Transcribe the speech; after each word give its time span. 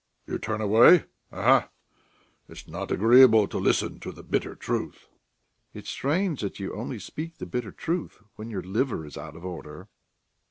You 0.25 0.39
turn 0.39 0.61
away? 0.61 1.05
Aha! 1.31 1.69
It's 2.49 2.67
not 2.67 2.89
agreeable 2.89 3.47
to 3.47 3.59
listen 3.59 3.99
to 3.99 4.11
the 4.11 4.23
bitter 4.23 4.55
truth!" 4.55 5.07
"It's 5.75 5.91
strange 5.91 6.41
that 6.41 6.59
you 6.59 6.73
only 6.73 6.97
speak 6.97 7.37
the 7.37 7.45
bitter 7.45 7.71
truth 7.71 8.19
when 8.35 8.49
your 8.49 8.63
liver 8.63 9.05
is 9.05 9.15
out 9.15 9.35
of 9.35 9.45
order." 9.45 9.89